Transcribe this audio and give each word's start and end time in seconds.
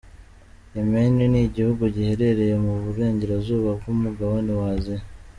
Yemeni 0.75 1.23
ni 1.31 1.39
igihugu 1.47 1.83
giherereye 1.95 2.55
mu 2.65 2.73
burengerazuba 2.85 3.69
bw’umugabane 3.79 4.51
wa 4.61 4.67
Aziya. 4.77 5.03